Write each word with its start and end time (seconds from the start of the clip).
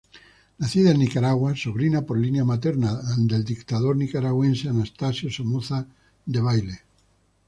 Nacida 0.57 0.89
en 0.89 0.97
Nicaragua, 0.97 1.55
sobrina 1.55 2.01
por 2.01 2.17
línea 2.17 2.43
materna 2.43 2.99
del 3.17 3.45
dictador 3.45 3.95
nicaragüense 3.95 4.67
Anastasio 4.67 5.29
Somoza 5.29 5.85
Debayle. 6.25 6.79